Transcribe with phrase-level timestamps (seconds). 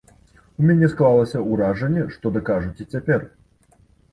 [0.61, 3.19] У мяне склалася ўражанне, што дакажуць і цяпер.